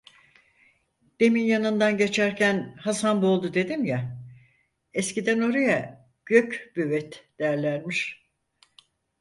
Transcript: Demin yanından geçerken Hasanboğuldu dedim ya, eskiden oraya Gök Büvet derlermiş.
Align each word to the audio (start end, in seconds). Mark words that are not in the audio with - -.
Demin 1.19 1.43
yanından 1.43 1.97
geçerken 1.97 2.75
Hasanboğuldu 2.79 3.53
dedim 3.53 3.85
ya, 3.85 4.19
eskiden 4.93 5.39
oraya 5.39 6.07
Gök 6.25 6.73
Büvet 6.75 7.29
derlermiş. 7.39 8.21